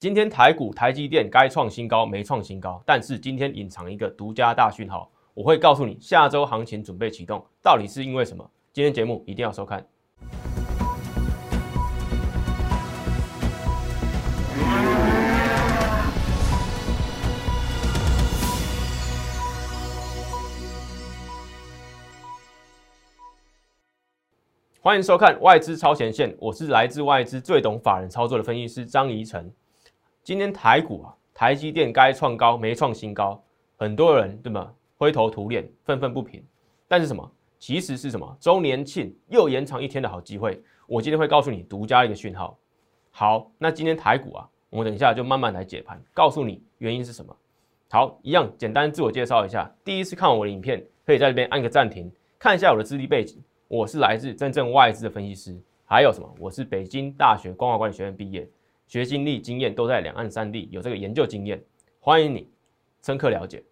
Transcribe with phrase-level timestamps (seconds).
[0.00, 8.50] 今天台股台积电该创新高没创新高，但是今天隐藏一个独家大讯号，我会告诉你下周行情准备启动，到底是因为什么？
[8.72, 9.86] 今天节目一定要收看。
[24.80, 29.52] 欢迎收看外资超前线，我是来自外资最懂法人操作的分析师张怡晨。
[30.22, 33.42] 今天台股啊，台积电该创高没创新高，
[33.76, 34.70] 很多人对吗？
[34.98, 36.44] 灰头土脸，愤愤不平。
[36.86, 37.28] 但是什么？
[37.58, 38.36] 其实是什么？
[38.38, 40.62] 周年庆又延长一天的好机会。
[40.86, 42.58] 我今天会告诉你独家一个讯号。
[43.10, 47.34] 好，那今天台股啊，我们等一下就慢慢来解盘，告诉你原因是什么。
[47.88, 49.74] 好，一样简单自我介绍一下。
[49.82, 53.42] 第一次看我的影片，可以在这边按个暂停，看一下我的资历背景。
[53.68, 55.58] 我是来自真正外资的分析师。
[55.86, 56.34] 还有什么？
[56.38, 58.46] 我是北京大学光华管理学院毕业。
[58.90, 61.62] 学经历、经验都在两岸三地，有这个研究经验，
[62.00, 62.50] 欢迎你
[63.02, 63.62] 深刻了解。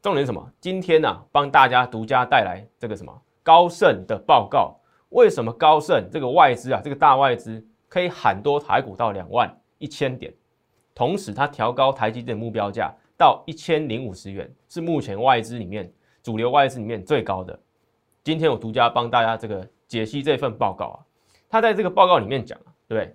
[0.00, 0.50] 重点是什么？
[0.60, 4.74] 今天呢，帮大家独家带来这个什么高盛的报告。
[5.10, 10.32] 为什么高盛这个外资啊，这个大外资可以喊多台股到两万一千点，
[10.94, 17.60] 同时它调高台积电目标价到一千零五十元，是目前外资里面主流外资里面最高的。
[18.24, 20.98] 今天我独家帮大家这个解析这份报告啊，
[21.50, 23.14] 他在这个报告里面讲啊，对不对？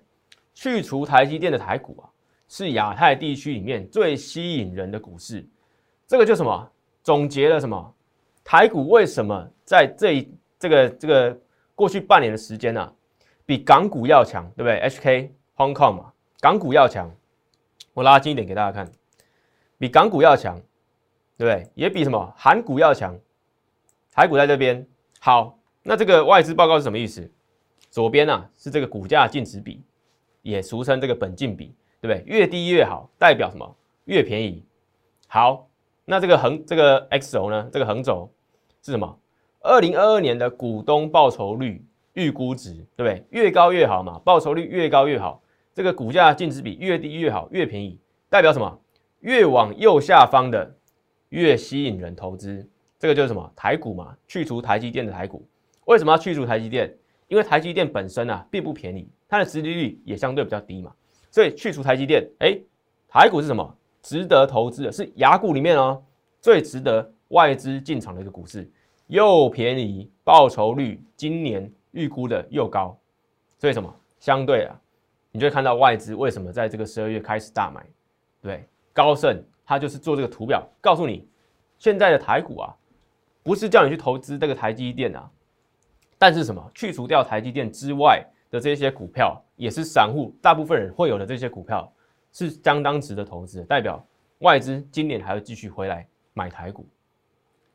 [0.60, 2.10] 去除台积电的台股啊，
[2.48, 5.46] 是亚太地区里面最吸引人的股市。
[6.04, 6.68] 这个就什么？
[7.04, 7.94] 总结了什么？
[8.42, 11.40] 台股为什么在这一这个这个
[11.76, 12.92] 过去半年的时间呢，
[13.46, 17.08] 比港股要强，对不对？HK Hong Kong 嘛，港股要强。
[17.94, 18.90] 我拉近一点给大家看，
[19.78, 20.60] 比港股要强，
[21.36, 21.70] 对不对？
[21.76, 23.16] 也比什么韩股要强。
[24.10, 24.84] 台股在这边
[25.20, 27.30] 好，那这个外资报告是什么意思？
[27.92, 29.84] 左边啊是这个股价净值比。
[30.48, 32.24] 也俗称这个本净比，对不对？
[32.26, 33.76] 越低越好，代表什么？
[34.06, 34.64] 越便宜。
[35.26, 35.68] 好，
[36.06, 37.68] 那这个横这个 X 轴呢？
[37.70, 38.32] 这个横轴
[38.82, 39.18] 是什么？
[39.60, 41.84] 二零二二年的股东报酬率
[42.14, 43.22] 预估值，对不对？
[43.28, 45.42] 越高越好嘛，报酬率越高越好。
[45.74, 48.00] 这个股价净值比越低越好，越便宜，
[48.30, 48.80] 代表什么？
[49.20, 50.74] 越往右下方的
[51.28, 52.66] 越吸引人投资。
[52.98, 53.52] 这个就是什么？
[53.54, 55.46] 台股嘛，去除台积电的台股。
[55.84, 56.96] 为什么要去除台积电？
[57.28, 59.06] 因为台积电本身啊并不便宜。
[59.28, 60.90] 它的殖利率也相对比较低嘛，
[61.30, 62.58] 所以去除台积电，哎，
[63.06, 63.76] 台股是什么？
[64.00, 66.02] 值得投资的是雅股里面哦，
[66.40, 68.66] 最值得外资进场的一个股市，
[69.08, 72.98] 又便宜，报酬率今年预估的又高，
[73.58, 73.94] 所以什么？
[74.18, 74.80] 相对啊，
[75.30, 77.84] 你就会看到外资为什么在这个十二月开始大买，
[78.40, 81.28] 对，高盛他就是做这个图表，告诉你
[81.76, 82.74] 现在的台股啊，
[83.42, 85.30] 不是叫你去投资这个台积电啊，
[86.16, 86.70] 但是什么？
[86.74, 88.24] 去除掉台积电之外。
[88.50, 91.90] 的这些股票也是散户大部分人会有的这些股票
[92.32, 94.02] 是相当值得投资，代表
[94.38, 96.86] 外资今年还会继续回来买台股。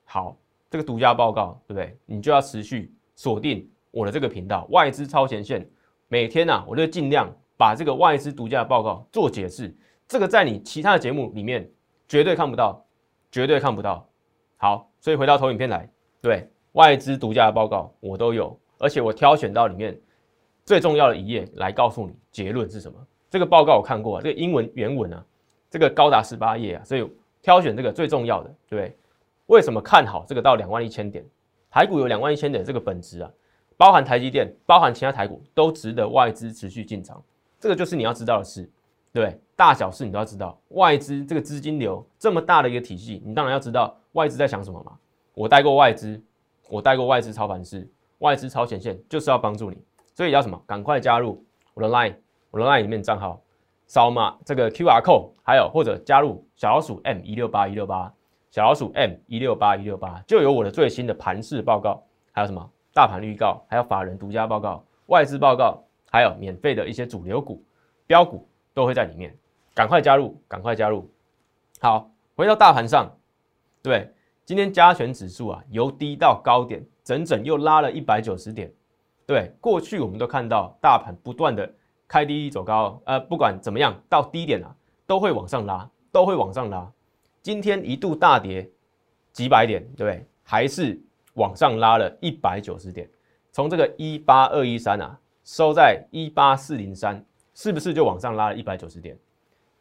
[0.06, 0.38] 好，
[0.70, 1.98] 这个独家报告对不对？
[2.06, 5.68] 你就要持续锁定我的这个频道外资超前线，
[6.08, 9.76] 每天呢我就尽量把这个外资独家报告做解释，
[10.08, 11.70] 这个在你其他的节目里面
[12.08, 12.84] 绝对看不到，
[13.32, 14.08] 绝对看不到。
[14.58, 15.88] 好，所以回到投影片来，
[16.22, 20.00] 对外资独家的报告我都有，而且我挑选到里面。
[20.66, 22.98] 最重要的一页来告诉你结论是什么？
[23.30, 25.26] 这个报告我看过啊，这个英文原文啊，
[25.70, 27.10] 这个高达十八页啊，所以
[27.42, 28.96] 挑选这个最重要的，对？
[29.48, 31.26] 为什么看好这个到两万一千点？
[31.70, 33.32] 台股有两万一千点这个本质啊，
[33.76, 37.22] 包含台积电，包含其他台股都值得外资持续进场，
[37.60, 38.70] 这个就是你要知道的事，
[39.12, 39.38] 对？
[39.56, 44.98] 大小事你都要知道，外资这个资金流这么大的一个体系，你当然要知道外资在想什么嘛。
[45.34, 46.22] 我带过外资，
[46.70, 47.88] 我带过外资操盘师，
[48.20, 49.78] 外资超前线就是要帮助你。
[50.14, 50.62] 所以要什么？
[50.68, 51.44] 赶快加入
[51.74, 52.16] 我的 Line，
[52.52, 53.42] 我的 Line 里面账号，
[53.88, 58.14] 扫码这个 QR code，还有或者加入小老鼠 M 一六八一六八，
[58.52, 67.64] 小老鼠 M 一六八一六八，就有我的最新的盘势报告，还有什么大盘预告，还有法人独家报告、外资报告，还有免费的一些主流股、
[68.06, 69.36] 标股都会在里面。
[69.74, 71.10] 赶快加入，赶快加入。
[71.82, 73.12] 好，回到大盘上，
[73.82, 74.14] 对，
[74.46, 78.72] 今天加权指数啊，由低到高点，整整又拉了一百九十点。
[79.34, 81.68] 对，过去我们都看到大盘不断的
[82.08, 84.76] 开低走高，呃，不管怎么样，到低点啊，
[85.08, 86.88] 都会往上拉，都会往上拉。
[87.42, 88.70] 今天一度大跌
[89.32, 90.24] 几百点，对不对？
[90.44, 91.02] 还是
[91.34, 93.10] 往上拉了一百九十点，
[93.52, 97.26] 从这个一八二一三啊，收在一八四零三，
[97.56, 99.18] 是不是就往上拉了一百九十点？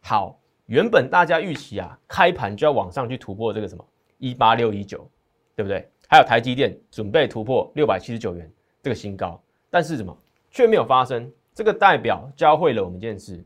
[0.00, 3.84] 好，原本大家预期啊，开盘就要往上去突破这个什么
[4.16, 5.06] 一八六一九，
[5.54, 5.86] 对不对？
[6.08, 8.50] 还有台积电准备突破六百七十九元。
[8.82, 9.40] 这个新高，
[9.70, 10.16] 但是什么
[10.50, 11.32] 却没有发生？
[11.54, 13.44] 这个代表教会了我们一件事：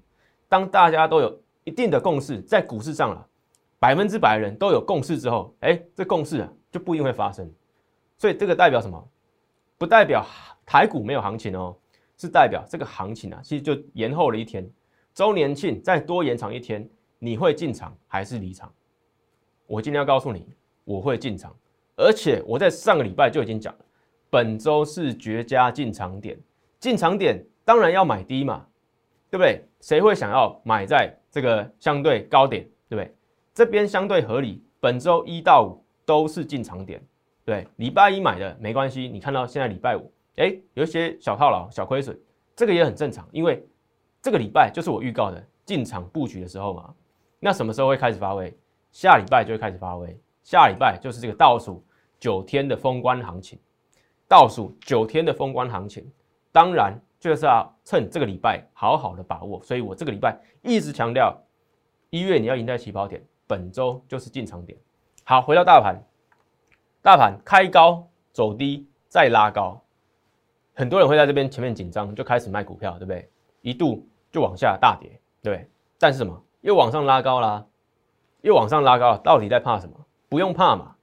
[0.49, 3.29] 当大家都有一定的共识，在股市上了，
[3.79, 7.53] 百分之百的人都有共识之后，哎，这共识啊就不一定会发生。
[8.17, 9.09] 所以这个代表什么？
[9.77, 10.25] 不代表
[10.65, 11.77] 台股没有行情哦，
[12.17, 14.67] 是代表这个行情啊，其实就延后了一天。
[15.13, 18.73] 周年庆再多延长一天，你会进场还是离场？
[19.67, 20.47] 我今天要告诉你，
[20.85, 21.55] 我会进场，
[21.97, 23.85] 而且我在上个礼拜就已经讲了，
[24.37, 26.39] 本周是绝佳进场点。
[26.79, 28.67] 进场点当然要买低嘛，
[29.31, 29.65] 对不对？
[29.81, 33.15] 谁会想要买在这个相对高点，对不对？
[33.55, 37.03] 这边相对合理，本周一到五都是进场点。
[37.47, 42.15] 对，礼拜一买的没关系，你看到现在礼拜五，哎，有一些小套牢、小亏损，
[42.55, 43.67] 这个也很正常，因为
[44.21, 46.95] 这个礼拜就是我预告的进场布局的时候嘛。
[47.41, 48.55] 那什么时候会开始发威？
[48.93, 51.83] 下礼拜就会开始发威，下礼拜就是这个倒数
[52.21, 53.59] 九天的封关行情，
[54.29, 56.11] 倒数九天的封关行情，
[56.53, 59.63] 当然就是要趁这个礼拜好好的把握。
[59.63, 61.37] 所以我这个礼拜一直强调，
[62.11, 64.77] 一月你要赢在起跑点，本周就是进场点。
[65.25, 66.03] 好，回到大盘，
[67.03, 69.81] 大盘开高走低再拉高，
[70.75, 73.31] 很多人会在这边前面紧张，就开始卖股票，对不对？
[73.63, 75.69] 一度就往下大跌，对，
[75.99, 77.65] 但是什么又往上拉高啦？
[78.43, 79.97] 又往上拉高，到底在怕什么？
[80.29, 80.96] 不用怕嘛。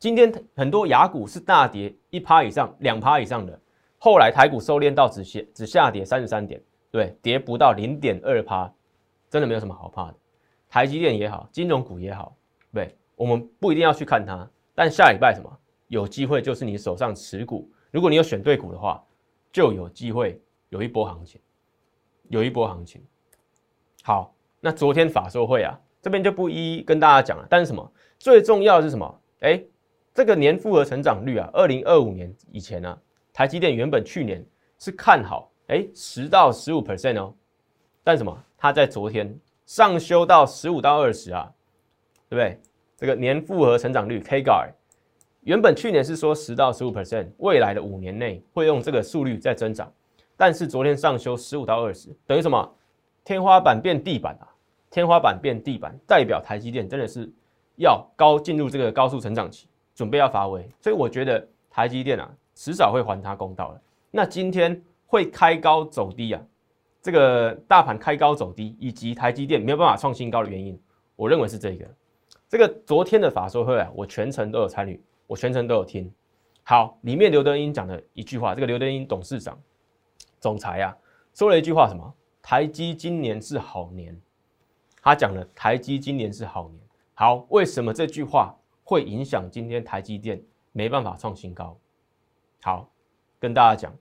[0.00, 3.60] 今天很多雅股是大跌一趴以上、两趴以上的，
[3.98, 6.58] 后来台股收敛到只下只下跌三十三点，
[6.90, 8.72] 对，跌不到零点二趴，
[9.28, 10.14] 真的没有什么好怕的。
[10.70, 12.34] 台积电也好，金融股也好，
[12.72, 15.54] 对，我们不一定要去看它，但下礼拜什么
[15.88, 19.04] 有机会就是你手上持股，如果你有选对股的话，
[19.52, 21.38] 就有机会有一波行情，
[22.30, 23.04] 有一波行情。
[24.02, 25.78] 好，那昨天法说会啊。
[26.00, 29.20] 这边就不一一跟大家讲了，但是什么最重要的是什么？
[29.40, 29.62] 哎，
[30.12, 32.98] 这个年复合成长率啊，二零二五年以前呢，
[33.32, 34.44] 台积电原本去年
[34.78, 37.32] 是看好哎十到十五 percent 哦，
[38.02, 38.44] 但什么？
[38.58, 39.34] 它在昨天
[39.66, 41.50] 上修到十五到二十啊，
[42.28, 42.60] 对不对？
[42.96, 44.68] 这个年复合成长率 K 杠
[45.42, 49.90] 原本去年是说十到十五 percent，未来的五年内会用这个速率在增长，
[50.36, 52.74] 但是昨天上修十五到二十，等于什么？
[53.24, 54.48] 天花板变地板啊！
[54.90, 57.30] 天花板变地板，代表台积电真的是
[57.76, 59.66] 要高进入这个高速成长期，
[60.00, 63.82] 准备要发威，所以我觉得台积电啊，迟早会还他公道了。
[64.10, 66.40] 那今天会开高走低啊，
[67.02, 70.80] 这个大盘开高走低，以及台积电没有办法创新高的原因，
[71.16, 71.86] 我认为是这个。
[72.48, 76.10] 这个昨天的法说会啊，我全程都有参与，我全程都有听。
[76.62, 79.60] 好，里面刘德英讲的一句话，这个刘德英董事长、
[80.40, 80.96] 总裁啊，
[81.34, 82.14] 说了一句话，什么？
[82.40, 84.18] 台积今年是好年。
[85.02, 86.80] 他讲了，台积今年是好年。
[87.12, 88.56] 好，为什么这句话
[88.90, 90.42] 会影响今天台积电
[90.72, 91.78] 没办法创新高？
[92.60, 92.90] 好，
[93.38, 93.96] 跟大家讲，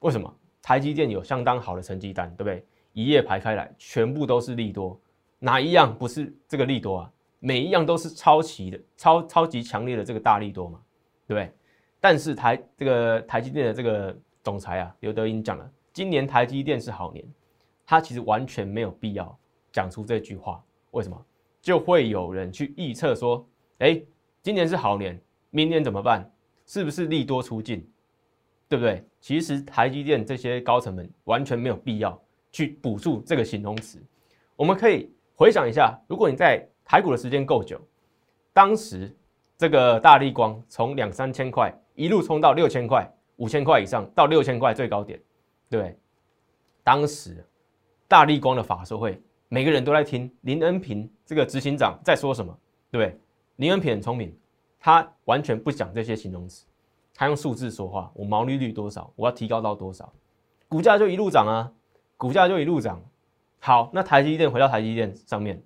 [0.00, 2.66] 为什么台积电有相当好的成绩单，对不对？
[2.92, 5.00] 一页排开来，全部都是利多，
[5.38, 7.12] 哪一样不是这个利多啊？
[7.38, 10.80] 每一样都是超级的、超超级强烈的这个大利多嘛，
[11.28, 11.54] 对不对？
[12.00, 17.24] 但是台这个台积电的这个总裁啊，刘德英讲了，今年台积电是好年，
[17.86, 19.38] 他其实完全没有必要。
[19.70, 20.60] 讲出这句话，
[20.90, 21.24] 为什么
[21.62, 23.46] 就会有人去预测说，
[23.80, 24.00] 哎，
[24.42, 25.18] 今年是好年，
[25.50, 26.30] 明年怎么办？
[26.66, 27.86] 是不是利多出尽？
[28.68, 29.02] 对不对？
[29.20, 32.18] 其实台积电这些高层们完全没有必要
[32.52, 33.98] 去补助这个形容词。
[34.54, 37.80] 我们可以回想一下，如果你在台股的时间够久，
[38.52, 39.10] 当时
[39.56, 45.18] 这个大力光从两三千块一路冲到六千块、五千块以上，到六千块最高点，
[45.70, 45.98] 对，
[46.84, 47.42] 当时
[48.06, 49.20] 大力光的法说会。
[49.48, 52.56] 每个人都在听林恩平这个执行长在说什么，
[52.90, 53.20] 对不对？
[53.60, 54.34] 林恩平很聪明，
[54.78, 56.64] 他完全不讲这些形容词，
[57.14, 58.10] 他用数字说话。
[58.14, 59.12] 我毛利率多少？
[59.14, 60.10] 我要提高到多少？
[60.66, 61.70] 股价就一路涨啊，
[62.16, 62.98] 股价就一路涨。
[63.58, 65.62] 好，那台积电回到台积电上面，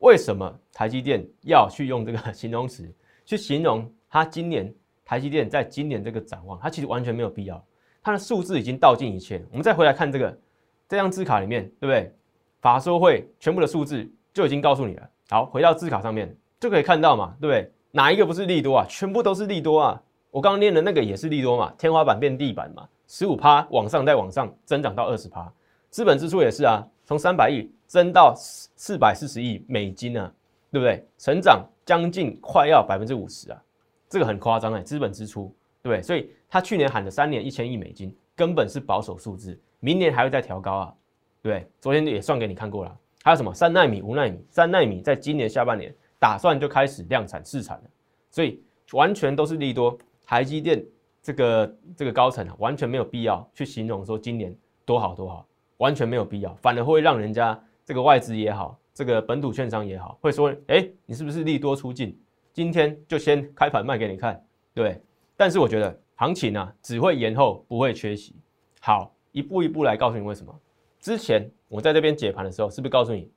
[0.00, 2.86] 为什么台积电要去用这个形容词
[3.24, 4.70] 去形容它今年
[5.02, 6.60] 台积电在今年这个展望？
[6.60, 7.64] 它其实完全没有必要，
[8.02, 9.42] 它的数字已经道尽一切。
[9.50, 10.38] 我们再回来看这个
[10.86, 12.14] 这张字卡里面，对不对？
[12.60, 15.10] 法说会全部的数字就已经告诉你了。
[15.30, 17.72] 好，回到字卡上面就可以看到嘛，对不对？
[17.92, 18.86] 哪一个不是利多啊？
[18.88, 20.02] 全部都是利多啊！
[20.30, 25.50] 我刚刚念的那个也是利多嘛，天花板变地板嘛，十五趴往上再往上增长到二十趴，
[25.88, 30.30] 资本支出也是啊，从三百亿增到四四百四十亿美金啊，
[30.70, 31.06] 对不对？
[31.16, 33.62] 成长将近快要百分之五十啊，
[34.08, 36.02] 这个很夸张哎，资本支出对不对？
[36.02, 40.94] 所以他去年喊的三年一千亿美金根本是保守数字，明年还会再调高啊。
[41.42, 42.98] 对，昨天也算给你看过了。
[43.22, 44.44] 还有什么三纳米、五纳米？
[44.50, 47.84] 三纳米在今年下半年打算就开始量产试产了，
[48.30, 49.96] 所以完全都是利多。
[50.24, 50.84] 台积电
[51.22, 54.52] 这个这个高层啊，完全没有必要去形容说今年
[54.84, 55.46] 多好多好，
[55.76, 62.18] 完全没有必要，反而会让人家这个外资也好，这个本土券商也好，会说，哎，你是不是利多出尽？
[62.52, 64.44] 今天就先开盘卖给你看，
[64.74, 65.00] 对。
[65.36, 68.34] 但是我觉得行情呢，只会延后，不会缺席。
[68.80, 70.60] 好，一步一步来告诉你为什么。
[70.98, 73.30] 之前我在这边解盘的时候，是不是告诉你，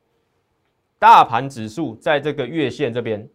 [1.00, 3.28] 大盘指数在这个月线这边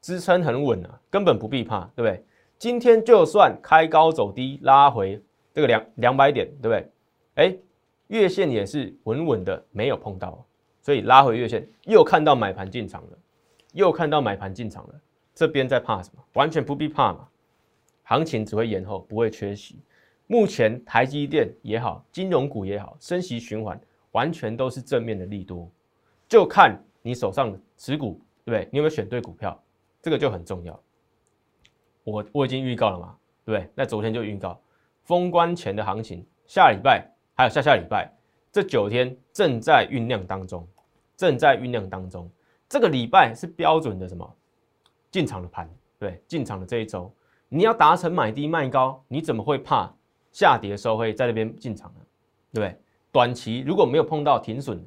[0.00, 2.22] 支撑很稳啊，根本不必怕，对不对？
[2.58, 6.90] 今天就算开高走低，拉回这个两两百点，对不对？
[7.36, 7.56] 哎，
[8.08, 10.44] 月线也是稳稳的，没有碰到，
[10.82, 13.18] 所以拉回月线又看到买盘进场了，
[13.72, 14.94] 又看到买盘进场了，
[15.34, 16.22] 这边在怕什么？
[16.32, 17.28] 完全不必怕嘛，
[18.02, 19.78] 行情只会延后，不会缺席。
[20.26, 23.80] 目前台积电也好，金融股也好，升息循环
[24.12, 25.70] 完全都是正面的利多，
[26.28, 28.66] 就看你手上的持股，对不对？
[28.72, 29.62] 你有没有选对股票？
[30.00, 30.80] 这个就很重要。
[32.02, 33.70] 我我已经预告了嘛，对不对？
[33.74, 34.58] 那昨天就预告
[35.02, 38.10] 封关前的行情，下礼拜还有下下礼拜
[38.50, 40.66] 这九天正在酝酿当中，
[41.14, 42.26] 正在酝酿当中。
[42.68, 44.36] 这个礼拜是标准的什么
[45.10, 45.68] 进场的盘？
[45.98, 47.12] 对，进场的这一周，
[47.50, 49.94] 你要达成买低卖高，你怎么会怕？
[50.32, 52.00] 下跌的时候会，在那边进场呢，
[52.52, 52.80] 对不对？
[53.12, 54.84] 短期如果没有碰到停损，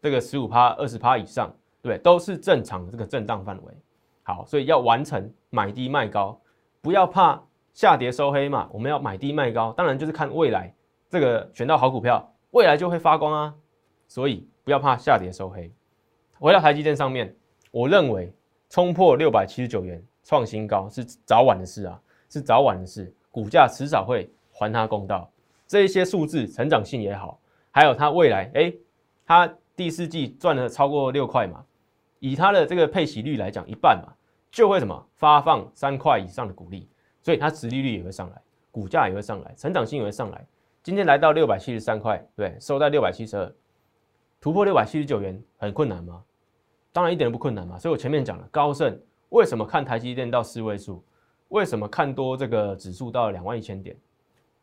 [0.00, 1.48] 这个十五趴、二十趴以上，
[1.82, 1.98] 对不对？
[2.02, 3.74] 都是正常的这个震荡范围。
[4.22, 6.40] 好，所以要完成买低卖高，
[6.80, 7.42] 不要怕
[7.72, 8.68] 下跌收黑嘛。
[8.72, 10.74] 我们要买低卖高，当然就是看未来
[11.08, 13.54] 这个选到好股票，未来就会发光啊。
[14.08, 15.72] 所以不要怕下跌收黑。
[16.38, 17.34] 回到台积电上面，
[17.70, 18.32] 我认为
[18.68, 24.30] 冲破六百七十九元创新高是早晚的事啊，是早晚的事，股价迟早会。
[24.52, 25.32] 还他公道，
[25.66, 27.40] 这一些数字成长性也好，
[27.70, 28.70] 还有它未来，哎，
[29.24, 31.64] 它第四季赚了超过六块嘛，
[32.18, 34.12] 以它的这个配息率来讲，一半嘛，
[34.50, 36.86] 就会什么发放三块以上的股利，
[37.22, 40.46] 所以它殖利率也会上来，股价也会上来，成长性也会上来。
[40.82, 43.50] 今天来到六百七十三块，对，收在六百七十二，
[44.38, 46.22] 突破六百七十九元很困难吗？
[46.92, 47.78] 当然一点都不困难嘛。
[47.78, 51.02] 所以我前面讲了，高盛为什么看台积电到四位数，
[51.48, 53.96] 为什么看多这个指数到两万一千点？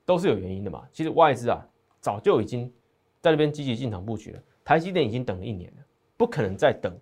[0.05, 0.87] 都是有原因的嘛。
[0.93, 1.65] 其实外资啊，
[1.99, 2.71] 早就已经
[3.19, 4.39] 在那边积极进场布局了。
[4.67, 5.85] 台积电已经等了一年了，
[6.17, 6.93] 不可能再等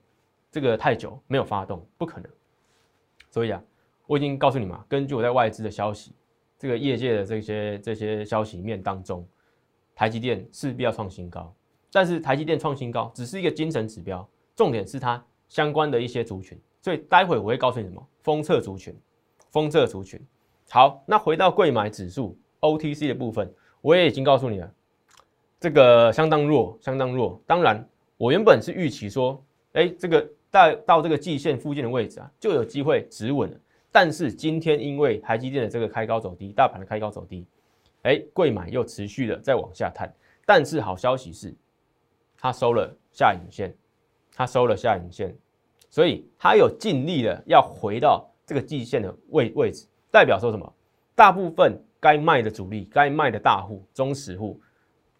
[0.51, 2.29] 这个太久没有发动，不可能。
[3.31, 3.60] 所以啊，
[4.05, 6.13] 我已经告诉你嘛，根据我在外资的消息，
[6.60, 9.27] 这个业界的这些这些消息面当中，
[9.95, 11.51] 台积电势必要创新高。
[11.91, 16.55] 但是台积电创新高只是一个精神指标，重点是它相关的一些族群。
[16.84, 18.95] 所以待会我会告诉你什么，封测族群，
[19.50, 20.24] 封测族群。
[20.69, 22.38] 好，那回到贵买指数。
[22.60, 24.72] OTC 的部分，我也已经告诉你了，
[25.59, 27.41] 这个相当弱，相当弱。
[27.47, 29.43] 当然，我原本是预期说，
[29.74, 33.57] 哎，这个到到这个季线附近的位置啊，就有机会止稳了。
[33.91, 37.47] 但是今天因为台积电的这个开高走低，大盘的开高走低，
[38.03, 40.13] 哎，贵买又持续的在往下探。
[40.45, 41.55] 但是好消息是，
[42.38, 43.75] 它收了下影线，
[44.33, 45.35] 它收了下影线，
[45.89, 50.74] 所以它有尽力的要回到这个季线的位位置，代表说什么？
[51.15, 51.81] 大部分。
[51.97, 54.62] 该卖的主力，该卖的大户、中实户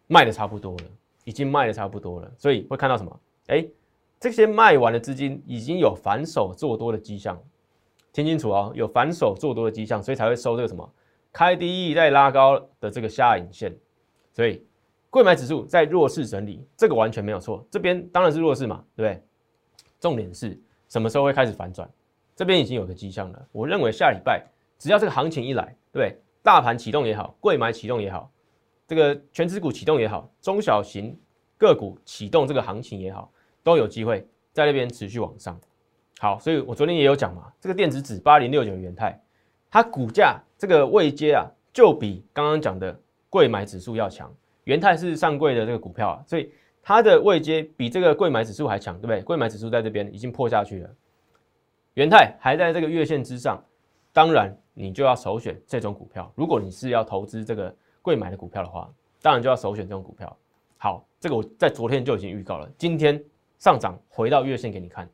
[0.07, 0.83] 卖的差不多了，
[1.24, 3.19] 已经卖的差不多了，所以会看到什么？
[3.47, 3.65] 哎，
[4.19, 7.41] 这些卖完的资金已经有反手做多的迹象，
[8.12, 10.89] 听清楚哦，有反手做多的迹象，所以才会收这个什么
[11.31, 13.75] 开低再拉高的这个下影线。
[14.33, 14.62] 所以，
[15.09, 17.65] 贵买指数在弱势整理，这个完全没有错。
[17.71, 19.24] 这边当然是弱势嘛，对不对？
[20.00, 20.59] 重点是
[20.89, 21.89] 什么时候会开始反转？
[22.35, 23.47] 这边已经有个迹象了。
[23.51, 24.45] 我认为下礼拜
[24.77, 26.21] 只要这个行情一来，对不对？
[26.43, 28.29] 大盘启动也好，贵买启动也好，
[28.87, 31.17] 这个全指股启动也好，中小型
[31.57, 33.31] 个股启动这个行情也好，
[33.63, 35.59] 都有机会在那边持续往上。
[36.19, 39.19] 好，所以我昨天也有讲嘛，这个电子指八零六九元泰，
[39.69, 42.99] 它股价这个位阶啊，就比刚刚讲的
[43.29, 44.33] 贵买指数要强。
[44.65, 46.51] 元泰是上柜的这个股票啊，所以
[46.81, 49.21] 它的位阶比这个贵买指数还强，对不对？
[49.21, 50.89] 贵买指数在这边已经破下去了，
[51.95, 53.63] 元泰还在这个月线之上，
[54.13, 54.55] 当然。
[54.77, 56.29] 你就要首选这种股票。
[56.35, 57.73] 如果你是要投资这个
[58.05, 58.88] 贵买的股票的话，
[59.19, 60.38] 当然就要首选这种股票。
[60.77, 63.19] 好，这个我在昨天就已经预告了，今天
[63.57, 65.09] 上涨回到月线给你看，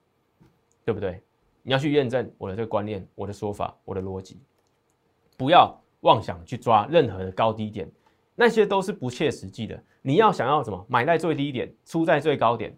[0.84, 1.24] 对不对？
[1.64, 4.42] 你要去验证我的这个观念、我的说法、我的逻辑，
[5.38, 7.90] 不要妄想去抓任何的高低点，
[8.36, 9.82] 那些都是不切实际的。
[10.02, 10.86] 你要想要什么？
[10.90, 12.78] 买在最低点，出在最高点，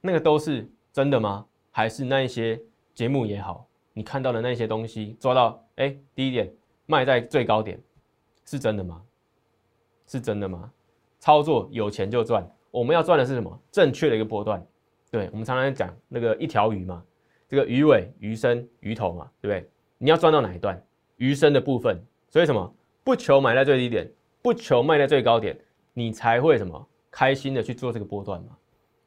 [0.00, 1.46] 那个都是真的吗？
[1.70, 2.60] 还是那一些
[2.92, 3.68] 节目也好？
[3.92, 6.52] 你看到的那些东西抓到，哎，低点
[6.86, 7.80] 卖在最高点，
[8.46, 9.02] 是真的吗？
[10.06, 10.72] 是真的吗？
[11.18, 13.60] 操作有钱就赚，我们要赚的是什么？
[13.70, 14.64] 正确的一个波段。
[15.10, 17.02] 对我们常常讲那个一条鱼嘛，
[17.48, 19.70] 这个鱼尾、鱼身、鱼头嘛，对不对？
[19.98, 20.82] 你要赚到哪一段？
[21.16, 22.02] 鱼身的部分。
[22.28, 22.74] 所以什么？
[23.02, 24.12] 不求买在最低点，
[24.42, 25.58] 不求卖在最高点，
[25.92, 28.56] 你才会什么开心的去做这个波段嘛？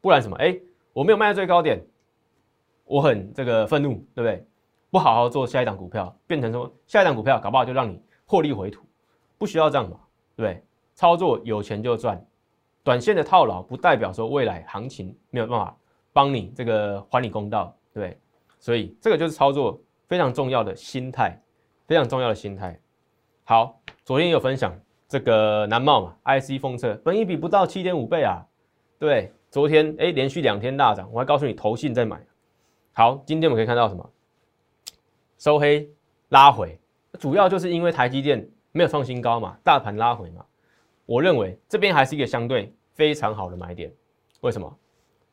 [0.02, 0.36] 不然什么？
[0.38, 0.58] 哎，
[0.94, 1.86] 我没有卖在最高点，
[2.86, 4.46] 我很这个愤怒，对不对？
[4.90, 8.84] 不好好做下一档股票，变成说下一档股票搞不好就让你获利回吐，
[9.40, 9.98] 不需要这样嘛，
[10.36, 10.64] 对？
[10.94, 12.24] 操作有钱就赚，
[12.84, 15.76] 短线的套牢不代表说未来行情没有办法
[16.12, 18.20] 帮你这个还你公道，对？
[18.60, 21.42] 所以这个就是操作非常重要的心态，
[21.88, 22.78] 非常重要的心态。
[23.46, 24.78] 好，昨天有分享
[25.08, 28.46] 这个南茂嘛，IC 封测，本益比不到七点五倍啊，
[29.00, 32.22] 对，昨天哎连续两天大涨，我还告诉你投信在买。
[32.92, 34.10] 好，今天我们可以看到什么？
[35.38, 35.90] 收黑
[36.28, 36.78] 拉回，
[37.18, 40.46] 主要就是因为台积电没有创新高嘛，大盘拉回嘛。
[41.06, 43.92] 我认为这边还是一个相对非常好的买点。
[44.42, 44.78] 为什么？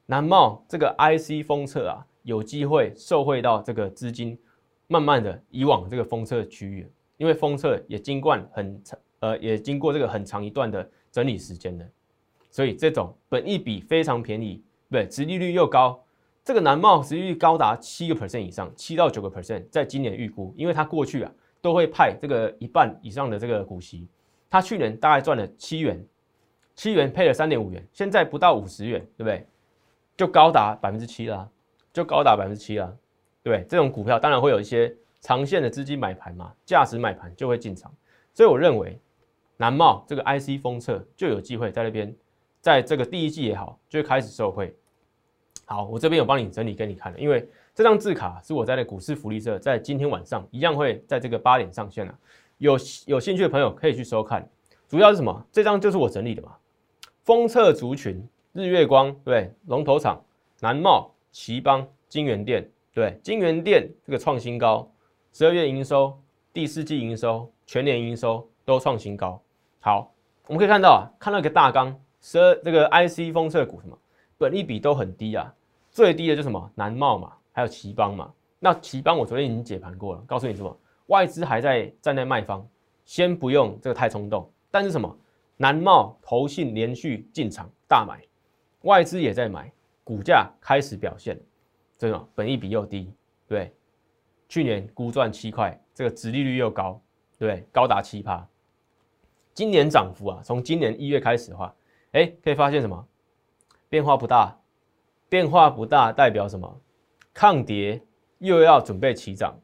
[0.07, 4.39] 南茂这个 IC 封测啊，有机会受惠到这个资金
[4.87, 11.87] 慢慢的移往这个封测区域，因为封测也经过很长呃，也经过这个很长一段的整理时间的，
[12.51, 16.03] 所以这种本益比非常便宜，对，殖利率又高。
[16.45, 21.33] 这个南茂殖利率高达七个 percent 以上，七到九个 percent，在今年预估，因为它过去啊
[21.67, 24.07] 都会派这个一半以上的这个股息，
[24.49, 26.01] 他去年大概赚了七元，
[26.77, 29.45] 七元配了三点五元，现在不到五十元，对不对？
[30.17, 31.51] 就高达百分之七啦，
[31.93, 32.87] 就高达百分之七啦，
[33.43, 33.67] 对不对？
[33.69, 37.93] 这种股票当然会有一些长线的资金买盘嘛，价值买盘就会进场，
[38.33, 38.97] 所以我认为
[39.57, 42.15] 南茂这个 IC 封测就有机会在那边，
[42.61, 44.73] 在这个第一季也好，就会开始受惠。
[45.65, 52.19] 好，我这边有帮你整理给你看了，因为这张字卡是我在那股市福利社在今天晚上一样会在这个八点上线了，
[52.57, 54.49] 有有兴趣的朋友可以去收看。
[54.89, 55.47] 主要是什么？
[55.53, 56.57] 这张就是我整理的嘛。
[57.23, 60.25] 封测族群，日月光对，龙头厂
[60.61, 64.91] 南茂、奇邦、金源店对，金源店这个创新高，
[65.35, 66.19] 十二月营收、
[66.55, 69.39] 第四季营收、全年营收都创新高。
[69.81, 70.11] 好，
[70.47, 73.99] 我们可以看到啊，看到一个大纲，十二这个 IC 封测股什么？
[74.39, 75.53] 本利比都很低啊，
[75.91, 78.31] 最低的就什么南茂嘛，还有奇邦嘛。
[78.59, 82.69] 那奇邦我昨天已经解盘过了，告诉你什么，外资还在站在卖方，
[83.07, 84.47] 先不用这个太冲动。
[84.71, 85.19] 但是什么，
[85.57, 88.23] 南茂投信连续进场大买，
[88.83, 89.73] 外资也在买，
[90.05, 91.41] 股价开始表现，
[91.97, 93.11] 这种本益比又低，
[93.49, 93.75] 对，
[94.51, 97.01] 去年估赚七块，这个殖利率又高，
[97.39, 98.47] 对，高达七趴。
[99.55, 101.75] 今年涨幅啊，从今年一月开始的话，
[102.13, 103.09] 哎，可以发现什么？
[103.89, 104.59] 变化不大，
[105.29, 106.81] 变化不大代表什么？
[107.37, 108.01] 抗跌
[108.39, 109.55] 又要准备起涨。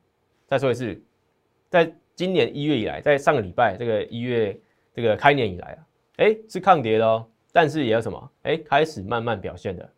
[0.46, 1.02] 再说一次，
[1.70, 4.60] 在今年一月以来，在上个礼拜这个一月
[4.92, 8.30] 这个开年以来啊，哎是抗跌的哦，但是也有什么？
[8.42, 9.90] 哎开始慢慢表现的，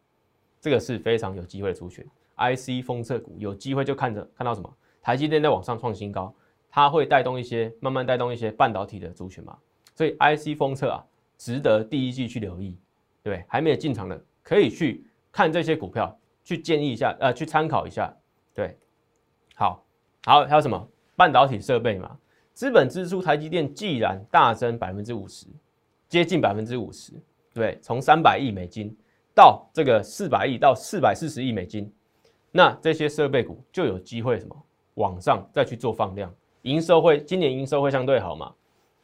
[0.60, 2.06] 这个是非常有机会的族群。
[2.36, 4.72] IC 封测股有机会就看着看到什么？
[5.02, 6.32] 台积电在往上创新高，
[6.70, 9.58] 它会带动一些慢慢带动一些半导体的族群嘛？
[9.96, 11.04] 所以 IC 封测啊，
[11.36, 12.78] 值得第一季去留意。
[13.24, 18.14] 对，还没有进场的可以去看这些股票，去建议一下，呃，去参考一下。
[18.54, 18.78] 对，
[19.56, 19.84] 好，
[20.24, 22.16] 好，还有什么半导体设备嘛？
[22.52, 25.46] 资本支出，台积电既然大增百分之五十，
[26.08, 27.12] 接近百分之五十，
[27.52, 28.96] 对，从三百亿美金
[29.34, 31.92] 到这个四百亿到四百四十亿美金，
[32.52, 34.56] 那这些设备股就有机会什么
[34.94, 38.54] 往上再去做放量，营收会今年营收会相对好嘛？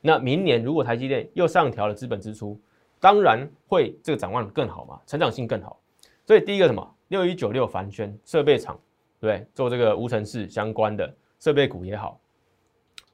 [0.01, 2.57] 那明年如果台积电又上调了资本支出，
[3.01, 5.81] 当然会这个展望更好嘛，成长性更好。
[6.25, 8.79] 所以第一个什么六一九六凡轩设备厂，
[9.19, 12.21] 对，做这个无尘室相关的设备股也好。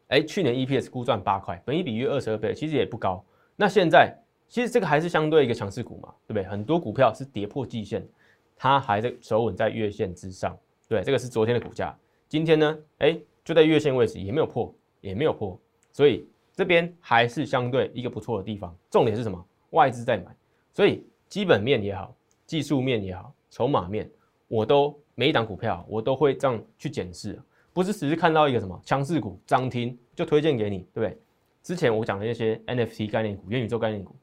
[0.09, 3.24] 哎，去年 EPS 估赚八块，本益比约二十二倍，其实也不高。
[3.56, 4.14] 那现在
[4.48, 6.44] 其实这个还是相对一个强势股嘛，对不对？
[6.44, 8.06] 很多股票是跌破季线，
[8.54, 10.54] 它还在守稳在月线之上。
[10.87, 11.98] 对，这个是昨天的股价。
[12.28, 15.59] 今天呢，哎，就在月线位置，也没有破，也没有破，
[15.90, 18.76] 所以这边还是相对一个不错的地方。
[18.90, 19.42] 重点是什么？
[19.70, 20.26] 外资在买，
[20.72, 24.07] 所以基本面也好，技术面也好，筹码面，
[24.49, 27.40] 我都每一档股票我都会这样去检视，
[27.73, 31.19] 不是只是看到一个什么强势股涨停就推荐给你，对不对？
[31.62, 34.14] 之前我讲的那些 NFT 概念股、元宇宙概念股，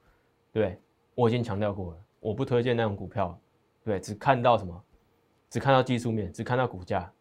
[0.52, 0.80] 对对？
[1.16, 3.36] 我已经强调过了，我不推荐那种股票，
[3.84, 4.84] 对，只看到什么？
[5.50, 7.12] 只看到技术面，只看到股价，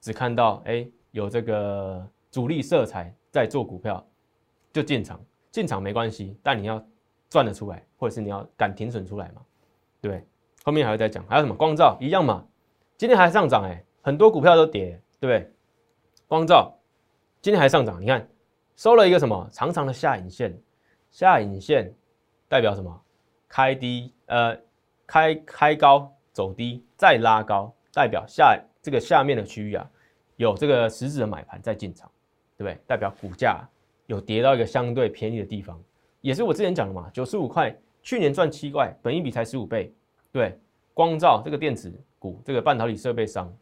[0.00, 4.04] 只看到哎有这个主力色彩在做股票，
[4.72, 6.84] 就进场，进场没关系，但你要。
[7.30, 9.42] 赚得出来，或者是你要敢停损出来嘛？
[10.00, 10.24] 对？
[10.64, 12.44] 后面还会再讲，还有什么光照一样嘛？
[12.96, 15.52] 今天还上涨哎，很多股票都跌，对不对？
[16.26, 16.74] 光照
[17.42, 18.26] 今天还上涨，你看
[18.74, 20.58] 收了一个什么长长的下影线，
[21.10, 21.94] 下影线
[22.48, 22.98] 代表什么？
[23.46, 24.58] 开低呃，
[25.06, 29.86] 开开高走低再拉高，代表下这个下面的区域啊，
[30.36, 32.10] 有这个实质的买盘在进场，
[32.56, 32.80] 对不对？
[32.86, 33.68] 代表股价
[34.06, 35.78] 有跌到一个相对便宜的地方。
[36.22, 39.94] 也是我之前讲的嘛，九十五块，去年赚七块，本一比才十五倍，
[40.34, 40.58] 对，
[40.92, 43.56] 光照这个电子股，这个半导体设备商，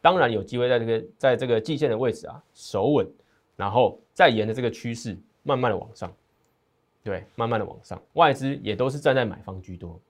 [0.00, 3.08] 当然有机会在这个在这个季线的位置啊守稳，
[3.54, 6.12] 然后再沿着这个趋势慢慢的往上，
[7.04, 10.00] 对，慢慢的往上，外资也都是站在买方居多，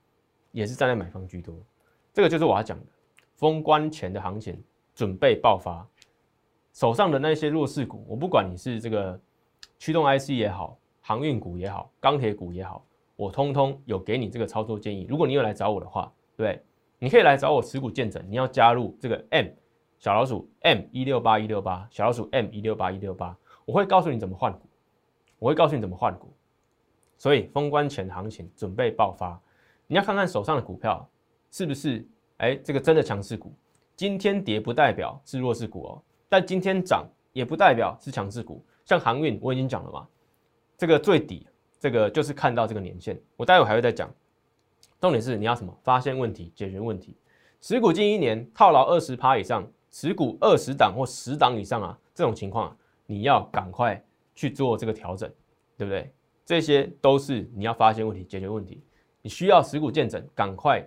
[0.53, 1.55] 也是站在买方居多，
[2.15, 2.87] 这个就是我要讲的，
[3.35, 4.59] 封关前的行情
[4.95, 5.87] 准备爆发，
[6.73, 9.21] 手上的那些弱势股，我不管你是这个
[9.79, 12.83] 驱动 IC 也好，航运股也好，钢铁股也好。
[13.17, 15.07] 我通通有给你这个操作建议。
[15.09, 16.63] 如果你有来找我的话，对，
[16.99, 18.23] 你可以来找我持股见证。
[18.29, 19.47] 你要加入这个 M
[19.99, 24.69] 小老鼠 M 一六八一六八小老鼠 M 一六八一六八，我会告诉你怎么换股，
[25.39, 26.31] 我会告诉你怎么换股。
[27.17, 29.41] 所以封关前行情准备爆发，
[29.87, 31.09] 你要看看手上的股票
[31.51, 33.51] 是不是哎这个真的强势股。
[33.97, 38.63] 今天跌不代表是弱势股哦，但今天涨也不代表是强势股。
[38.85, 40.07] 像航运我已经讲了嘛，
[40.77, 41.49] 这个最底。
[41.79, 44.11] 这个就是看到这个年限，我待会还会再讲。
[45.01, 45.77] 重点是你要什么？
[45.85, 47.15] 发现问题，解决问题。
[47.61, 54.03] 持股近一年套牢二十趴以上，持股二十档或十档以上啊，这种情况啊你要赶快
[54.35, 55.31] 去做这个调整，
[55.77, 56.11] 对不对？
[56.45, 58.83] 这些都是你要发现问题、解决问题。
[59.21, 60.83] 你需要持股见证，赶快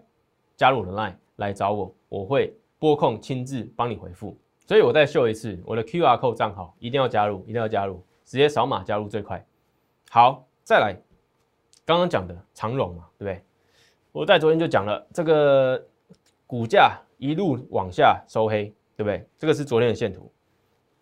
[0.57, 4.37] 加入我的 Line 来找我，我会拨空亲自帮你回复。
[4.65, 9.45] 所以我再秀一次，我的 QR Code 账号一定要加入，一定要加入，直接扫码加入最快。
[10.09, 10.48] 好。
[10.69, 10.95] 再来，
[11.83, 13.43] 刚刚讲的长荣嘛，对不对？
[14.11, 15.83] 我在昨天就讲了，这个
[16.45, 19.27] 股价一路往下收黑，对不对？
[19.35, 20.31] 这个是昨天的线图。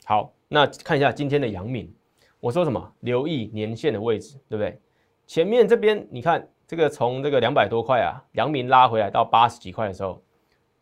[0.05, 1.93] 好，那看一下今天的阳明，
[2.39, 2.93] 我说什么？
[3.01, 4.79] 留意年线的位置，对不对？
[5.25, 10.23] 前面这边你看，这个从这个两百多块啊，阳明拉回来到八十几块的时候，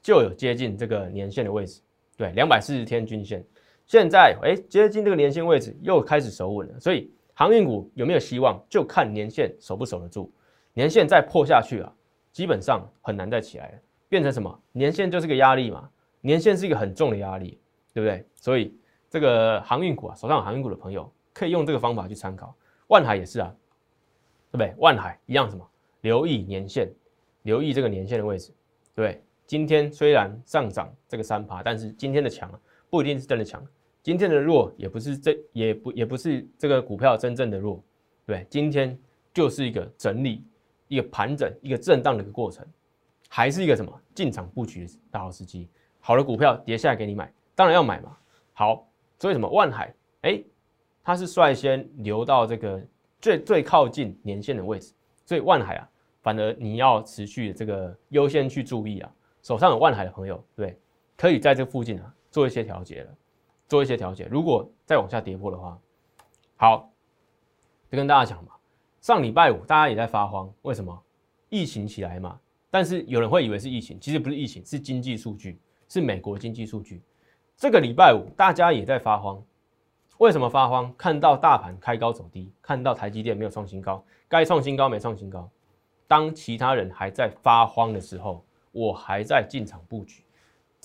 [0.04, 1.82] 就有接近这个年线的位置，
[2.16, 3.44] 对，两百四十天均线。
[3.88, 7.12] 现在哎，接近这个年线位置，又开始守稳了，所以。
[7.38, 10.32] 航运股有没有希望，就看年线守不守得住。
[10.74, 11.94] 年线再破下去啊，
[12.32, 14.60] 基本上很难再起来了，变成什么？
[14.72, 15.90] 年线就是个压力嘛，
[16.22, 17.60] 年线是一个很重的压力，
[17.94, 18.26] 对不对？
[18.36, 18.74] 所以
[19.10, 22.56] 这个航运股啊，手上有航运股的朋友可以用这个方法去参考。
[22.88, 23.54] 万海也是啊，
[24.50, 24.74] 对不对？
[24.78, 25.70] 万海一样什么？
[26.02, 26.90] 留意年线，
[27.42, 28.54] 留意这个年线的位置，
[28.94, 29.22] 对不对？
[29.46, 32.50] 今天虽然上涨这个三趴，但是今天的强
[32.90, 33.62] 不一定是真的强。
[34.06, 37.84] 今天的弱也不是这也不也不是这个股票真正的弱，
[38.24, 38.96] 对，今天
[39.34, 40.46] 就是一个整理、
[40.88, 42.64] 一个盘整、一个震荡的一个过程，
[43.28, 45.68] 还是一个什么进场布局的大好时机。
[46.00, 48.16] 好的股票跌下来给你买，当然要买嘛。
[48.54, 48.88] 好，
[49.18, 49.92] 所以什么万海，
[50.22, 50.40] 哎，
[51.04, 52.80] 它是率先流到这个
[53.20, 54.94] 最最靠近年线的位置，
[55.26, 55.90] 所以万海啊，
[56.22, 59.12] 反而你要持续这个优先去注意啊。
[59.42, 60.78] 手上有万海的朋友，对，
[61.18, 63.16] 可以在这附近啊做一些调节了。
[63.68, 65.80] 做一些调节，如果再往下跌破的话，
[66.56, 66.90] 好，
[67.90, 68.52] 就跟大家讲嘛。
[69.02, 71.00] 上礼拜五大家也在发慌，为什么？
[71.50, 72.40] 疫情起来嘛。
[72.72, 77.02] 但是有人会以为是疫情，其实不是疫情，是经济数据，是美国经济数据。
[77.56, 79.42] 这个礼拜五大家也在发慌，
[80.18, 80.94] 为什么发慌？
[80.98, 85.50] 看到大盘开高走低，看到台积电没有创新高，该创新高没创新高。
[86.06, 90.25] 当其他人还在发慌的时候，我还在进场布局。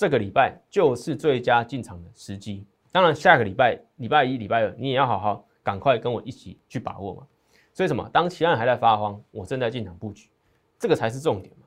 [0.00, 2.66] 这个礼拜就是最佳进场的时机。
[2.90, 7.26] 当然，下个礼拜礼拜一、礼拜二，你也要好好赶快跟我一起去把握嘛。
[7.74, 8.08] 所以什么？
[8.10, 10.30] 当其他人还在发慌，我正在进场布局，
[10.78, 11.66] 这个才是重点嘛。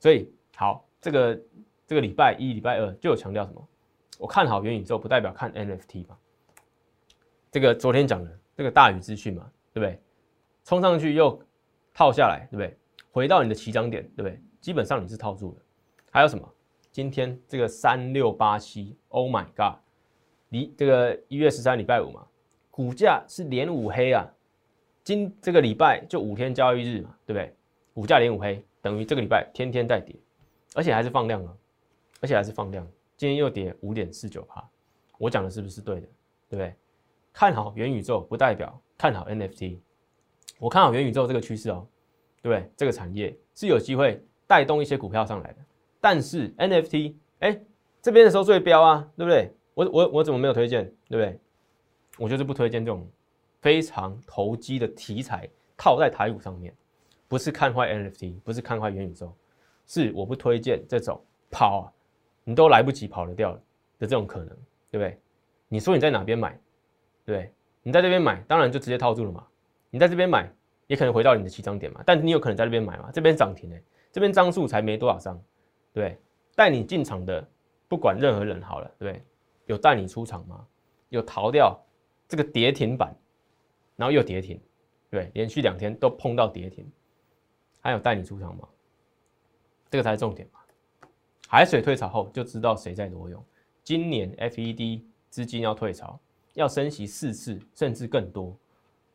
[0.00, 1.40] 所以好，这个
[1.86, 3.64] 这个礼拜一、礼拜二就有强调什么？
[4.18, 6.18] 我看好元宇宙，不代表看 NFT 嘛。
[7.52, 10.02] 这个昨天讲的这个大宇资讯嘛，对不对？
[10.64, 11.40] 冲上去又
[11.94, 12.76] 套下来，对不对？
[13.12, 14.42] 回到你的起涨点，对不对？
[14.60, 15.62] 基本上你是套住的。
[16.10, 16.54] 还有什么？
[16.98, 19.78] 今天这个三六八七，Oh my God！
[20.48, 22.26] 离这个一月十三礼拜五嘛，
[22.72, 24.28] 股价是连五黑啊，
[25.04, 27.54] 今这个礼拜就五天交易日嘛，对不对？
[27.94, 30.12] 股价连五黑，等于这个礼拜天天在跌，
[30.74, 31.56] 而且还是放量了，
[32.20, 32.84] 而且还是放量，
[33.16, 34.68] 今天又跌五点四九趴，
[35.18, 36.06] 我讲的是不是对的？
[36.48, 36.74] 对不对？
[37.32, 39.78] 看好元宇宙不代表看好 NFT，
[40.58, 41.86] 我看好元宇宙这个趋势哦，
[42.42, 42.68] 对不对？
[42.76, 45.58] 这个产业是有机会带动一些股票上来的，
[46.00, 47.60] 但是 NFT，哎，
[48.00, 49.52] 这边的时候最标啊，对不对？
[49.74, 51.38] 我我我怎么没有推荐，对不对？
[52.18, 53.08] 我就是不推荐这种
[53.60, 56.74] 非常投机的题材套在台股上面，
[57.28, 59.32] 不是看坏 NFT，不是看坏元宇宙，
[59.86, 61.92] 是我不推荐这种跑啊，
[62.44, 63.60] 你都来不及跑得掉的
[64.00, 64.48] 这种可能，
[64.90, 65.18] 对不对？
[65.68, 66.50] 你说你在哪边买，
[67.24, 67.52] 对不对？
[67.82, 69.46] 你在这边买，当然就直接套住了嘛。
[69.90, 70.50] 你在这边买，
[70.86, 72.02] 也可能回到你的起涨点嘛。
[72.04, 73.10] 但你有可能在这边买嘛？
[73.12, 75.40] 这边涨停哎，这边张数才没多少张，
[75.98, 76.16] 对
[76.54, 77.44] 带你进场的，
[77.88, 79.20] 不管任何人好了，对？
[79.66, 80.64] 有带你出场吗？
[81.08, 81.76] 有逃掉
[82.28, 83.12] 这个跌停板，
[83.96, 84.60] 然后又跌停，
[85.10, 86.88] 对，连续两天都碰到跌停，
[87.80, 88.68] 还有带你出场吗？
[89.90, 90.60] 这个才是重点嘛，
[91.48, 93.44] 海水退潮后就知道谁在裸泳。
[93.82, 96.20] 今年 FED 资金要退潮，
[96.54, 98.56] 要升息四次甚至更多。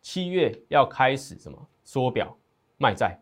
[0.01, 2.37] 七月要开始什么缩表
[2.77, 3.17] 卖债，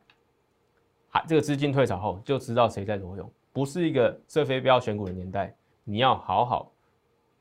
[1.10, 3.32] 还这个资金退潮后就知道谁在裸泳。
[3.54, 6.72] 不是一个射飞镖选股的年代，你要好好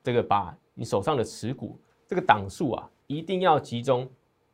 [0.02, 4.08] 这个把你手上的持股这个档数啊，一定要集中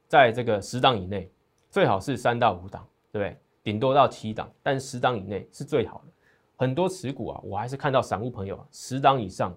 [0.07, 1.31] 在这个十档以内，
[1.71, 3.38] 最好是三到五档，对不对？
[3.62, 6.12] 顶多到七档，但十档以内是最好的。
[6.57, 9.57] 很多持股啊，我还是看到散户朋友啊，十档以上，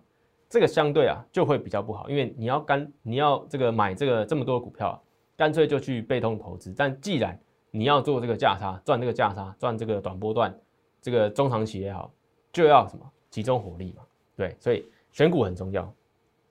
[0.49, 5.01] 这个相对啊就会比较不好，因为你要干你要这个买这个这么多股票啊，
[5.35, 6.73] 干脆就去被动投资。
[6.75, 7.39] 但既然
[7.71, 10.57] 你要做这个价差，赚这个价差，赚这个短波段。
[11.01, 12.12] 这个中长期也好，
[12.51, 14.03] 就要什么集中火力嘛？
[14.35, 15.93] 对，所以选股很重要。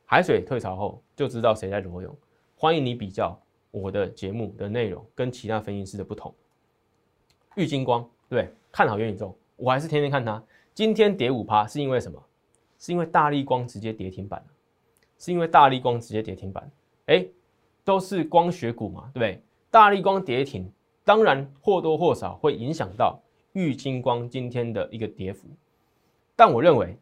[0.05, 2.17] 海水退潮后就知道谁在裸泳。
[2.57, 3.39] 欢迎你比较
[3.71, 6.35] 我的节目的内容跟其他分析师的不同。
[7.57, 10.43] 玉金光对，看好元宇宙，我还是天天看它。
[10.75, 12.23] 今天跌五趴是因为什么？
[12.79, 14.43] 是因为大力光直接跌停板
[15.19, 16.71] 是因为大力光直接跌停板。
[17.07, 17.27] 哎，
[17.85, 19.43] 都是光学股嘛，对不对？
[19.71, 20.73] 大力光跌停，
[21.05, 23.21] 当然或多或少会影响到。
[23.59, 25.49] 玉金光今天的一个跌幅，
[26.37, 26.97] 但我认为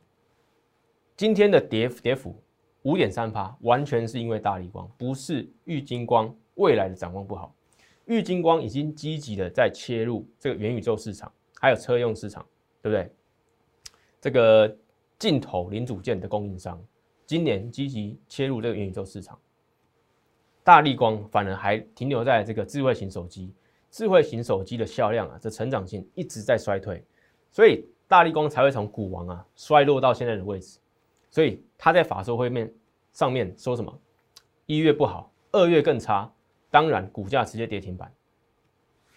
[1.15, 2.35] 今天的跌跌幅
[2.81, 7.55] 五点三趴，完全是因为大力光，不是玉金光未来的展望不好。
[8.07, 12.43] 玉金光已经积极的在切入这个元宇宙市场，还有车用市场，
[12.81, 13.13] 对不对？
[14.19, 14.75] 这个
[15.19, 16.83] 镜头零组件的供应商，
[17.27, 19.39] 今年积极切入这个元宇宙市场。
[20.65, 23.53] 大力光反而还停留在这个智慧型手机。
[23.97, 27.03] 智慧型手机的销量啊，这成长性一直在衰退，
[27.51, 30.79] 所以大力光才会从股王啊衰落到现在的位置。
[31.31, 32.71] 所以他在法说会面
[33.15, 33.99] 上面说什么？
[34.67, 36.31] 一月不好，二月更差，
[36.71, 38.13] 当然股价直接跌停板，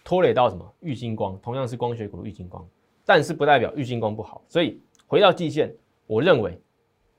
[0.02, 0.74] 拖累到什么？
[0.80, 2.66] 玉金光同样是光学股的玉金光，
[3.04, 4.42] 但是不代表玉金光不好。
[4.48, 5.70] 所以回到季线，
[6.06, 6.58] 我认为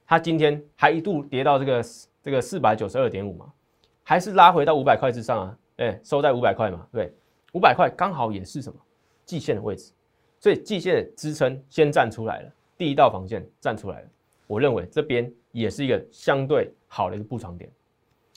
[0.07, 1.85] 它今天还一度跌到这个
[2.23, 3.53] 这个四百九十二点五嘛，
[4.01, 5.57] 还是拉回到五百块之上啊？
[5.77, 7.15] 哎，收在五百块嘛，对。
[7.53, 8.79] 五百块刚好也是什么
[9.25, 9.91] 季线的位置，
[10.39, 14.07] 所以季线的支撑先站出来了，第一道防线站出来了。
[14.47, 17.69] 我认为这边也是一个相对好的一个布场点，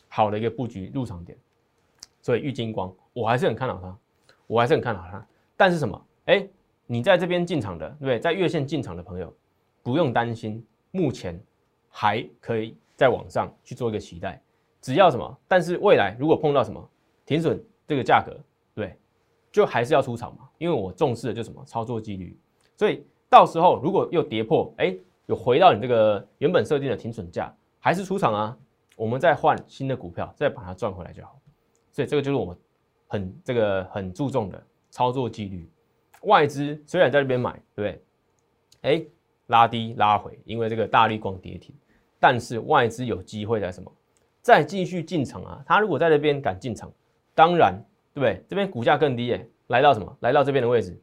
[0.09, 1.37] 好的一个布局入场点。
[2.23, 3.99] 所以玉金光我还是很看好它，
[4.47, 5.27] 我还是很看好它。
[5.57, 6.07] 但是什么？
[6.27, 6.47] 哎，
[6.87, 8.19] 你在这边进场的，对不对？
[8.19, 9.33] 在月线进场的朋友
[9.83, 11.41] 不用担心，目前
[11.89, 14.41] 还可以在网上去做一个期待。
[14.81, 15.39] 只要什么？
[15.49, 16.91] 但是未来如果碰到什么
[17.27, 18.39] 停损这个价格，
[18.75, 18.97] 对。
[19.55, 22.37] 就还是要出场嘛，因为我重视的就是什么操作纪律，
[22.77, 24.93] 所以到时候如果又跌破，哎，
[25.27, 28.59] 有回到你这个原本设定的停损价，还是出场啊，
[28.97, 31.39] 我们再换新的股票，再把它赚回来就好。
[31.93, 32.57] 所以这个就是我们
[33.07, 35.71] 很这个很注重的操作纪律。
[36.23, 38.05] 外资虽然在这边买，对不对？
[38.83, 39.07] 哎，
[39.47, 41.73] 拉低拉回，因为这个大力光跌停，
[42.19, 43.89] 但是外资有机会在什么？
[44.43, 45.63] 再继续进场啊？
[45.65, 46.93] 他如果在这边敢进场，
[47.37, 47.81] 当然。
[48.15, 48.43] 对不对？
[48.49, 50.17] 这边股价更低耶，来到什么？
[50.21, 50.99] 来到这边的位置，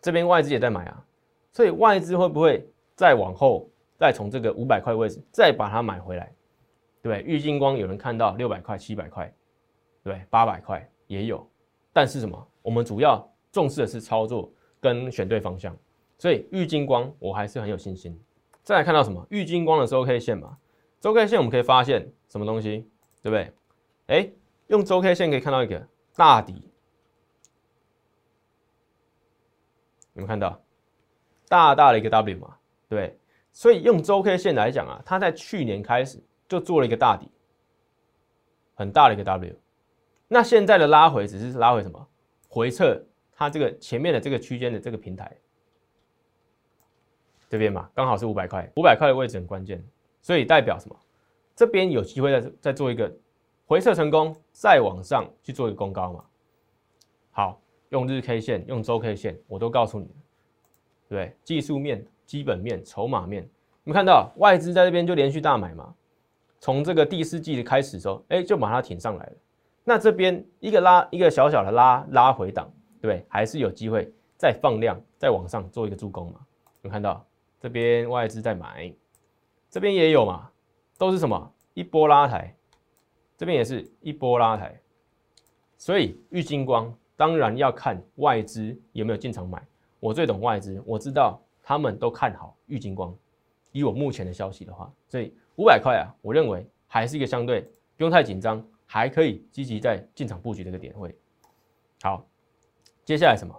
[0.00, 1.04] 这边外资也在买啊，
[1.50, 6.32] 所以外资会不会再往后，再从这个五百块位置再把它买回来？
[7.00, 7.22] 对不对？
[7.26, 9.34] 玉金光有人看到六百块、七百块，
[10.04, 11.44] 对，八百块也有，
[11.92, 12.48] 但是什么？
[12.60, 15.76] 我们主要重视的是操作跟选对方向，
[16.18, 18.16] 所以玉金光我还是很有信心。
[18.62, 19.26] 再来看到什么？
[19.30, 20.56] 玉金光的周 K 线嘛，
[21.00, 22.88] 周 K 线我们可以发现什么东西？
[23.22, 23.52] 对不对？
[24.06, 24.30] 哎，
[24.68, 25.88] 用周 K 线可以看到一个。
[26.14, 26.70] 大底，
[30.12, 30.62] 有没看到
[31.48, 32.56] 大大的一个 W 嘛？
[32.86, 33.18] 对，
[33.50, 37.30] 所以用周 K 线来讲啊，它在去年开始就做了一个大底，
[38.74, 39.56] 很大的一个 W。
[40.28, 42.08] 那现在的拉回只是拉回什么？
[42.46, 45.34] 回撤它这个前面的这个区间的这个平台
[47.48, 49.82] 这边嘛，刚好是五百块，五百块的位置很关键，
[50.20, 50.96] 所以代表什么？
[51.56, 53.10] 这边有机会再再做一个。
[53.72, 56.22] 回撤成功，再往上去做一个攻高嘛。
[57.30, 57.58] 好，
[57.88, 60.10] 用日 K 线，用周 K 线，我都告诉你，
[61.08, 63.42] 对技术面、基本面、筹码面，
[63.82, 65.94] 你们看到外资在这边就连续大买嘛。
[66.60, 69.32] 从这个第四季的开始时候，哎，就把它挺上来了。
[69.84, 76.40] 那这边一个拉，一个小小的拉拉回档，对还是有机会再放量，再往上做一个助攻嘛。
[76.82, 77.24] 有看到
[77.58, 78.92] 这边外资在买，
[79.70, 80.50] 这边也有嘛，
[80.98, 82.54] 都是什么一波拉抬。
[83.42, 84.72] 这边也是一波拉抬，
[85.76, 89.60] 所以玉金光当然要看外资有没有进场买。
[89.98, 93.12] 我最懂外资，我知道他们都看好玉金光。
[93.72, 97.62] 以我目前的消息的话，所以五百块啊，我认为还是一个相对
[97.96, 101.12] 不用太紧张，还可以积极在进场布局这个点位。
[102.00, 102.24] 好，
[103.04, 103.52] 接下来什么？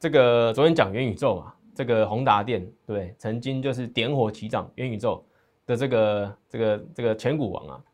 [0.00, 5.22] 这个昨天讲元宇宙嘛，这个宏达电，对，曾经就是点火起涨元宇宙
[5.66, 7.84] 的这个这个这个前股王啊，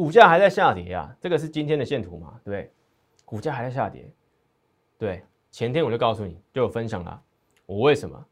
[0.00, 2.72] 股价还在下跌啊，这个是今天的线图嘛，对？
[3.22, 4.10] 股价还在下跌，
[4.96, 7.22] 对，前天我就告诉你，就有分享了，
[7.66, 8.26] 我为什么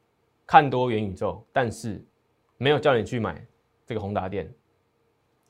[0.47, 2.03] 看多元宇宙，但是
[2.57, 3.47] 没有叫你去买
[3.85, 4.51] 这个宏达电，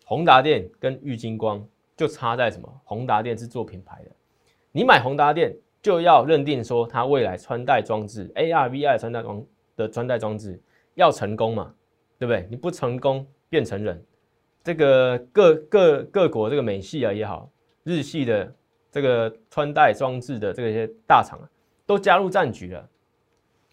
[0.07, 1.65] 宏达电跟玉金光
[1.97, 2.69] 就差在什么？
[2.83, 4.11] 宏达电是做品牌的，
[4.73, 10.61] 你买宏达电就要认定说它未来穿戴装置 AR、VR 穿戴装的穿戴装置
[10.95, 11.73] 要成功嘛，
[12.19, 12.49] 对不对？
[12.51, 14.05] 你不成功变成人，
[14.63, 17.51] 这个各各各国这个美系啊也好，
[17.85, 18.55] 日系的。
[18.91, 21.45] 这个穿戴装置的这些大厂啊，
[21.85, 22.89] 都加入战局了。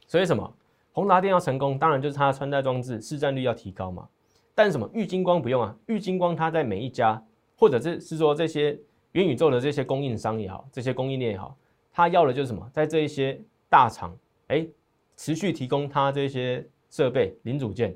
[0.06, 0.54] 所以什么？
[0.92, 4.10] 宏达电要成功，当然就是它的穿戴装置市占率要提高嘛。
[4.54, 4.88] 但什么？
[4.94, 7.24] 玉金光不用啊，玉金光它在每一家，
[7.56, 8.78] 或者是是说这些
[9.14, 11.58] 元宇宙的这些供应商也好，这些供应链也好，
[11.94, 12.70] 它要的就是什么？
[12.74, 14.14] 在这一些大厂，
[14.48, 14.68] 哎，
[15.16, 17.96] 持续提供它这些设备零组件，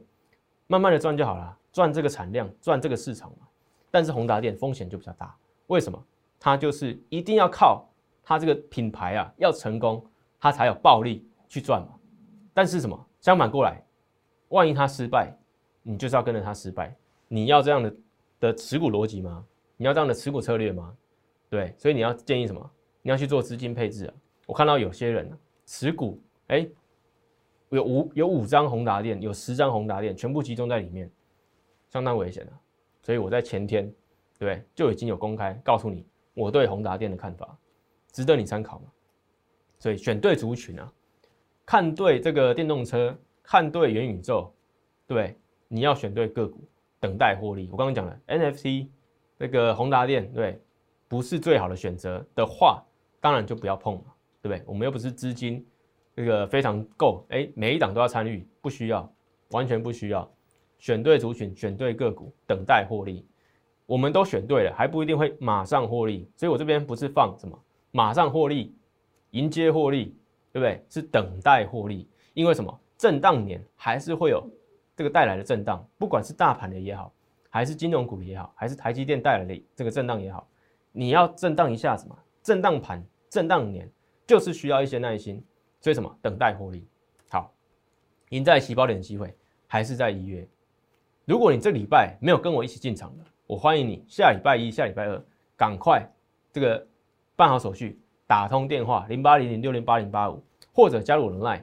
[0.67, 3.47] 慢慢的赚就好了，赚这个产量，赚这个市场嘛。
[3.91, 5.35] 但是宏达电风险就比较大，
[5.67, 6.03] 为什么？
[6.39, 7.87] 它就是一定要靠
[8.23, 10.05] 它这个品牌啊，要成功，
[10.39, 11.95] 它才有暴利去赚嘛。
[12.53, 13.07] 但是什么？
[13.19, 13.83] 相反过来，
[14.49, 15.35] 万一它失败，
[15.81, 16.95] 你就是要跟着它失败。
[17.27, 17.95] 你要这样的
[18.39, 19.45] 的持股逻辑吗？
[19.75, 20.95] 你要这样的持股策略吗？
[21.49, 22.71] 对，所以你要建议什么？
[23.01, 24.13] 你要去做资金配置啊。
[24.45, 26.67] 我看到有些人啊持股，哎，
[27.69, 31.11] 有五有五张宏达电，有十张宏达电，全部集中在里面，
[31.89, 32.51] 相当危险的。
[33.01, 33.91] 所以我在前天，
[34.37, 36.05] 对，就已经有公开告诉你。
[36.35, 37.57] 我对宏达电的看法，
[38.13, 38.85] 值得你参考嘛？
[39.77, 40.93] 所以选对族群啊，
[41.65, 44.53] 看对这个电动车，看对元宇宙，
[45.05, 46.63] 对，你要选对个股，
[46.99, 47.67] 等待获利。
[47.71, 48.87] 我刚刚讲了 NFT，
[49.37, 50.61] 那个宏达电，对，
[51.07, 52.81] 不是最好的选择的话，
[53.19, 54.63] 当然就不要碰嘛，对不对？
[54.65, 55.65] 我们又不是资金
[56.13, 59.11] 这个非常够，哎，每一档都要参与，不需要，
[59.49, 60.31] 完全不需要。
[60.79, 63.25] 选对族群，选对个股，等待获利。
[63.85, 67.59] 我们都选对了，还不一定会马上获利，所以我这边不是放什么
[67.91, 68.75] 马上获利、
[69.31, 70.15] 迎接获利，
[70.51, 70.83] 对不对？
[70.89, 72.79] 是等待获利，因为什么？
[72.97, 74.45] 震荡年还是会有
[74.95, 77.13] 这个带来的震荡，不管是大盘的也好，
[77.49, 80.47] 还是金融股也好，还是台积电带来的这个震荡也好，
[80.91, 82.17] 你要震荡一下子嘛？
[82.43, 83.89] 震荡盘、震荡年
[84.27, 85.43] 就是需要一些耐心，
[85.81, 86.13] 所以什么？
[86.21, 86.85] 等待获利。
[87.29, 87.51] 好，
[88.29, 89.33] 赢在起跑点的机会
[89.65, 90.47] 还是在一月。
[91.29, 95.23] 如果你这礼拜没有跟我一起进场的，我欢迎你下礼拜一、下礼拜二，
[95.55, 96.03] 赶快
[96.51, 96.83] 这个
[97.35, 101.61] 办好手续，打通电话零八零零六零八零八五，或者加入我的 line，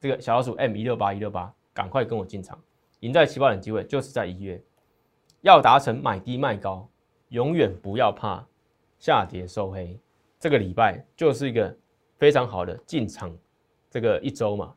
[0.00, 2.60] 这个小老鼠 M 一六八一六八，赶快跟我进场，
[2.98, 4.60] 赢在起跑点机会就是在一月，
[5.42, 6.90] 要达成买低卖高，
[7.28, 8.44] 永远不要怕
[8.98, 9.96] 下跌收黑，
[10.40, 11.72] 这个礼拜就是一个
[12.16, 13.32] 非常好的进场
[13.88, 14.74] 这个一周嘛，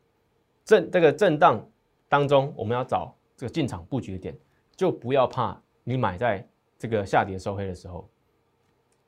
[0.64, 1.68] 震这个震荡
[2.08, 4.38] 当中，我们要找这个进场布局的点，
[4.76, 5.60] 就不要怕。
[5.84, 8.08] 你买在这个下跌收黑的时候，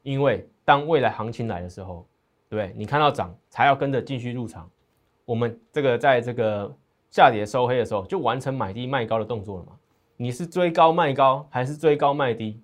[0.02, 2.04] 因为当未来行情来的时候，
[2.50, 2.76] 对不对？
[2.76, 4.68] 你看到涨才要跟着继续入场。
[5.24, 6.76] 我们这个在这个
[7.12, 9.74] 下跌收黑的时候，就完成买低卖高的动作了嘛？
[10.18, 12.60] 你是追高卖高，还是追高卖低？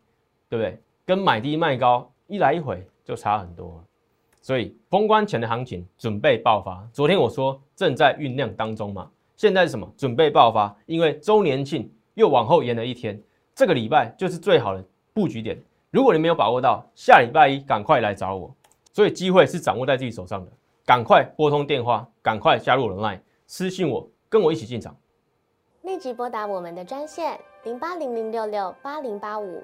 [0.50, 0.82] 对不对？
[1.06, 3.80] 跟买低卖高一来一回就差很多。
[4.42, 6.90] 所以封关前的行情准备爆发。
[6.92, 9.90] 昨天我说正在酝酿当中嘛，现在是什么？
[9.96, 13.18] 准备爆发，因为周年庆又往后延了一天。
[13.56, 15.58] 这个礼拜就是最好的布局点，
[15.92, 18.54] 如果你没有把握到，下礼拜一赶快来找我。
[18.92, 20.52] 所以机会是掌握在自己手上的，
[20.86, 24.94] 赶快拨通电话，赶快加入我的 line，私信我，跟我一起进场。
[25.84, 29.64] 立即拨打我们的专线零八零零六六八零八五